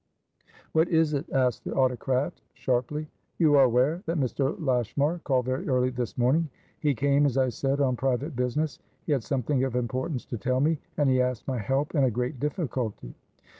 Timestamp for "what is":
0.71-1.13